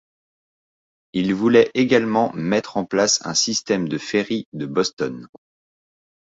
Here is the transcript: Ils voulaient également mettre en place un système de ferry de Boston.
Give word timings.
Ils 1.13 1.31
voulaient 1.35 1.69
également 1.75 2.33
mettre 2.33 2.77
en 2.77 2.85
place 2.85 3.23
un 3.23 3.35
système 3.35 3.87
de 3.87 3.99
ferry 3.99 4.47
de 4.51 4.65
Boston. 4.65 5.27